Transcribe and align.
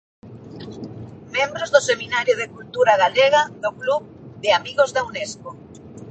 Membros 1.35 1.69
do 1.71 1.81
seminario 1.89 2.33
de 2.37 2.51
cultura 2.55 2.93
Galega 3.03 3.41
do 3.63 3.71
Club 3.81 4.03
de 4.43 4.49
Amigos 4.59 4.89
da 4.95 5.05
Unesco. 5.09 5.49